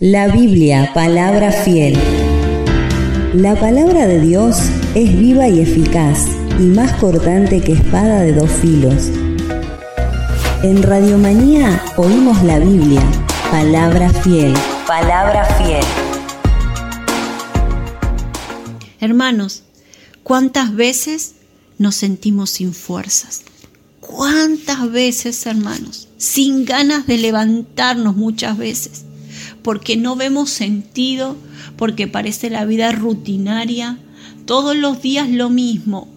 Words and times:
La 0.00 0.28
Biblia, 0.28 0.92
palabra 0.94 1.50
fiel. 1.50 1.98
La 3.34 3.58
palabra 3.58 4.06
de 4.06 4.20
Dios 4.20 4.56
es 4.94 5.18
viva 5.18 5.48
y 5.48 5.58
eficaz 5.58 6.24
y 6.56 6.66
más 6.66 6.92
cortante 7.00 7.60
que 7.60 7.72
espada 7.72 8.20
de 8.20 8.32
dos 8.32 8.48
filos. 8.48 9.08
En 10.62 10.84
Radiomanía 10.84 11.82
oímos 11.96 12.40
la 12.44 12.60
Biblia, 12.60 13.02
palabra 13.50 14.10
fiel. 14.10 14.54
Palabra 14.86 15.44
fiel. 15.56 15.84
Hermanos, 19.00 19.64
¿cuántas 20.22 20.76
veces 20.76 21.34
nos 21.76 21.96
sentimos 21.96 22.50
sin 22.50 22.72
fuerzas? 22.72 23.42
¿Cuántas 23.98 24.92
veces, 24.92 25.44
hermanos? 25.44 26.06
Sin 26.18 26.64
ganas 26.64 27.08
de 27.08 27.18
levantarnos 27.18 28.14
muchas 28.14 28.56
veces 28.56 29.07
porque 29.68 29.98
no 29.98 30.16
vemos 30.16 30.48
sentido, 30.48 31.36
porque 31.76 32.08
parece 32.08 32.48
la 32.48 32.64
vida 32.64 32.90
rutinaria, 32.90 33.98
todos 34.46 34.74
los 34.74 35.02
días 35.02 35.28
lo 35.28 35.50
mismo. 35.50 36.08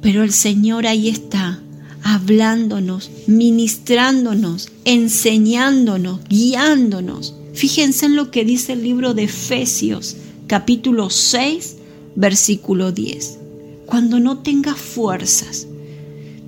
Pero 0.00 0.22
el 0.22 0.32
Señor 0.32 0.86
ahí 0.86 1.08
está, 1.08 1.60
hablándonos, 2.04 3.10
ministrándonos, 3.26 4.70
enseñándonos, 4.84 6.20
guiándonos. 6.28 7.34
Fíjense 7.54 8.06
en 8.06 8.14
lo 8.14 8.30
que 8.30 8.44
dice 8.44 8.74
el 8.74 8.84
libro 8.84 9.12
de 9.12 9.24
Efesios, 9.24 10.16
capítulo 10.46 11.10
6, 11.10 11.76
versículo 12.14 12.92
10. 12.92 13.36
Cuando 13.84 14.20
no 14.20 14.38
tengas 14.38 14.78
fuerzas, 14.78 15.66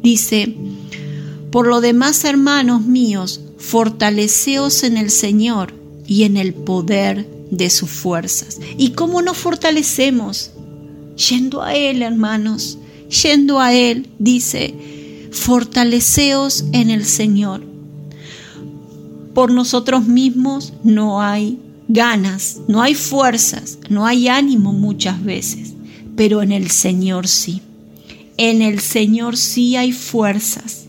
dice, 0.04 0.54
por 1.50 1.66
lo 1.66 1.80
demás, 1.80 2.22
hermanos 2.22 2.82
míos, 2.82 3.40
fortaleceos 3.60 4.82
en 4.82 4.96
el 4.96 5.10
Señor 5.10 5.74
y 6.06 6.24
en 6.24 6.36
el 6.36 6.54
poder 6.54 7.28
de 7.50 7.68
sus 7.70 7.90
fuerzas. 7.90 8.58
¿Y 8.78 8.90
cómo 8.90 9.22
nos 9.22 9.36
fortalecemos? 9.36 10.50
Yendo 11.28 11.62
a 11.62 11.74
Él, 11.74 12.02
hermanos, 12.02 12.78
yendo 13.22 13.60
a 13.60 13.74
Él, 13.74 14.08
dice, 14.18 14.74
fortaleceos 15.30 16.64
en 16.72 16.90
el 16.90 17.04
Señor. 17.04 17.62
Por 19.34 19.52
nosotros 19.52 20.06
mismos 20.06 20.72
no 20.82 21.20
hay 21.20 21.58
ganas, 21.86 22.60
no 22.66 22.80
hay 22.80 22.94
fuerzas, 22.94 23.78
no 23.90 24.06
hay 24.06 24.28
ánimo 24.28 24.72
muchas 24.72 25.22
veces, 25.22 25.74
pero 26.16 26.42
en 26.42 26.50
el 26.50 26.70
Señor 26.70 27.28
sí. 27.28 27.60
En 28.38 28.62
el 28.62 28.80
Señor 28.80 29.36
sí 29.36 29.76
hay 29.76 29.92
fuerzas. 29.92 30.86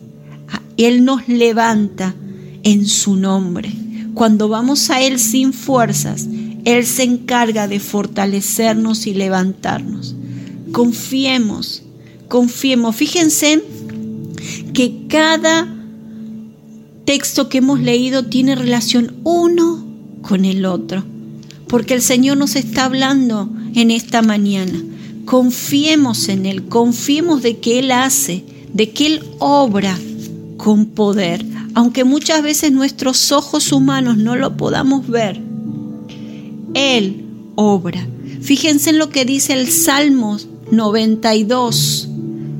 Él 0.78 1.04
nos 1.04 1.28
levanta 1.28 2.16
en 2.64 2.86
su 2.86 3.16
nombre. 3.16 3.72
Cuando 4.14 4.50
vamos 4.50 4.90
a 4.90 5.02
Él 5.02 5.20
sin 5.20 5.54
fuerzas, 5.54 6.28
Él 6.66 6.86
se 6.86 7.04
encarga 7.04 7.68
de 7.68 7.80
fortalecernos 7.80 9.08
y 9.08 9.14
levantarnos. 9.14 10.16
Confiemos, 10.72 11.84
confiemos. 12.28 12.96
Fíjense 12.96 13.64
que 14.74 15.06
cada 15.08 15.68
texto 17.06 17.50
que 17.50 17.60
hemos 17.60 17.80
leído 17.80 18.26
tiene 18.26 18.56
relación 18.56 19.16
uno 19.24 19.86
con 20.22 20.46
el 20.46 20.66
otro, 20.66 21.04
porque 21.68 21.94
el 21.94 22.02
Señor 22.02 22.38
nos 22.38 22.56
está 22.56 22.86
hablando 22.86 23.50
en 23.76 23.92
esta 23.92 24.22
mañana. 24.22 24.82
Confiemos 25.26 26.30
en 26.30 26.46
Él, 26.46 26.64
confiemos 26.66 27.42
de 27.42 27.60
que 27.60 27.80
Él 27.80 27.92
hace, 27.92 28.44
de 28.74 28.92
que 28.92 29.08
Él 29.08 29.24
obra 29.40 29.98
con 30.58 30.88
poder 30.88 31.46
aunque 31.74 32.04
muchas 32.04 32.44
veces 32.44 32.72
nuestros 32.72 33.32
ojos 33.32 33.72
humanos 33.72 34.18
no 34.18 34.36
lo 34.36 34.58
podamos 34.58 35.08
ver, 35.08 35.42
Él 36.74 37.26
obra. 37.56 38.08
Fíjense 38.42 38.92
en 38.92 38.98
lo 38.98 39.10
que 39.10 39.26
dice 39.26 39.54
el 39.54 39.70
Salmos 39.72 40.48
92, 40.72 42.08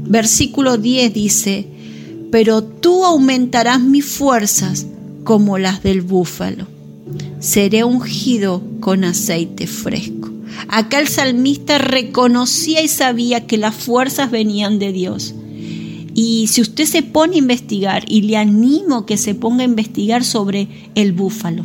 versículo 0.04 0.78
10 0.78 1.14
dice, 1.14 1.68
pero 2.32 2.64
tú 2.64 3.06
aumentarás 3.06 3.82
mis 3.82 4.06
fuerzas 4.06 4.86
como 5.24 5.58
las 5.58 5.84
del 5.84 6.02
búfalo. 6.02 6.68
Seré 7.40 7.84
ungido 7.84 8.62
con 8.80 9.04
aceite 9.04 9.68
fresco. 9.68 10.30
Acá 10.68 11.00
el 11.00 11.08
salmista 11.08 11.78
reconocía 11.78 12.82
y 12.82 12.88
sabía 12.88 13.48
que 13.48 13.58
las 13.58 13.76
fuerzas 13.76 14.32
venían 14.32 14.80
de 14.80 14.92
Dios 14.92 15.34
y 16.14 16.48
si 16.48 16.62
usted 16.62 16.86
se 16.86 17.04
pone 17.04 17.36
a 17.36 17.40
investigar, 17.40 18.04
y 18.08 18.22
le 18.22 18.38
animo 18.38 19.06
que 19.06 19.18
se 19.18 19.36
ponga 19.36 19.62
a 19.62 19.66
investigar 19.66 20.24
sobre 20.24 20.68
el 20.96 21.14
búfalo, 21.14 21.64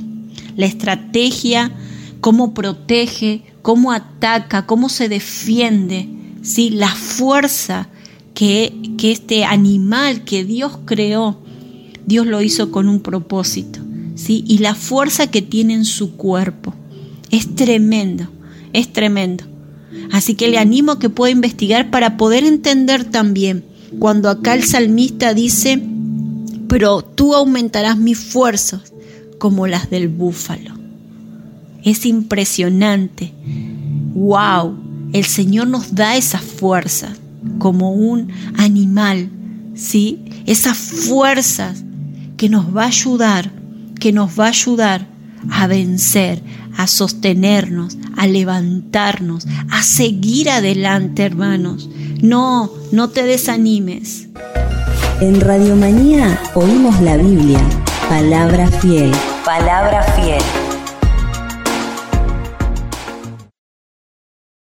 la 0.56 0.66
estrategia, 0.66 1.72
cómo 2.20 2.54
protege, 2.54 3.42
cómo 3.62 3.92
ataca, 3.92 4.66
cómo 4.66 4.88
se 4.88 5.08
defiende, 5.08 6.08
¿sí? 6.42 6.70
la 6.70 6.94
fuerza 6.94 7.88
que, 8.34 8.72
que 8.98 9.12
este 9.12 9.44
animal 9.44 10.24
que 10.24 10.44
Dios 10.44 10.78
creó, 10.84 11.40
Dios 12.06 12.26
lo 12.26 12.40
hizo 12.42 12.70
con 12.70 12.88
un 12.88 13.00
propósito, 13.00 13.80
¿sí? 14.14 14.44
y 14.46 14.58
la 14.58 14.74
fuerza 14.74 15.28
que 15.28 15.42
tiene 15.42 15.74
en 15.74 15.84
su 15.84 16.16
cuerpo. 16.16 16.72
Es 17.30 17.56
tremendo, 17.56 18.28
es 18.72 18.92
tremendo. 18.92 19.44
Así 20.12 20.34
que 20.34 20.48
le 20.48 20.58
animo 20.58 20.92
a 20.92 20.98
que 21.00 21.10
pueda 21.10 21.32
investigar 21.32 21.90
para 21.90 22.16
poder 22.16 22.44
entender 22.44 23.04
también 23.04 23.64
cuando 23.98 24.28
acá 24.30 24.54
el 24.54 24.64
salmista 24.64 25.34
dice, 25.34 25.82
pero 26.68 27.02
tú 27.02 27.34
aumentarás 27.34 27.96
mis 27.96 28.18
fuerzas 28.18 28.92
como 29.38 29.66
las 29.66 29.90
del 29.90 30.08
búfalo. 30.08 30.74
Es 31.84 32.04
impresionante. 32.06 33.32
¡Wow! 34.14 34.76
El 35.12 35.24
Señor 35.24 35.68
nos 35.68 35.94
da 35.94 36.16
esa 36.16 36.38
fuerza 36.38 37.14
como 37.58 37.92
un 37.92 38.32
animal, 38.56 39.30
¿sí? 39.74 40.24
Esas 40.46 40.76
fuerzas 40.76 41.84
que 42.36 42.48
nos 42.48 42.76
va 42.76 42.84
a 42.84 42.88
ayudar, 42.88 43.50
que 44.00 44.12
nos 44.12 44.38
va 44.38 44.46
a 44.46 44.48
ayudar 44.48 45.06
a 45.50 45.66
vencer, 45.66 46.42
a 46.76 46.86
sostenernos, 46.86 47.96
a 48.16 48.26
levantarnos, 48.26 49.46
a 49.70 49.82
seguir 49.82 50.50
adelante, 50.50 51.22
hermanos. 51.22 51.88
No, 52.26 52.72
no 52.90 53.10
te 53.10 53.22
desanimes. 53.22 54.26
En 55.20 55.40
Radiomanía 55.40 56.36
oímos 56.56 57.00
la 57.00 57.16
Biblia, 57.16 57.60
palabra 58.08 58.66
fiel. 58.66 59.12
Palabra 59.44 60.02
fiel. 60.02 60.42